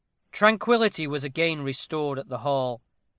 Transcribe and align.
Tranquillity 0.31 1.05
was 1.05 1.23
at 1.23 1.37
length 1.37 1.61
restored 1.61 2.17
at 2.17 2.27
the 2.27 2.39
hall. 2.39 2.81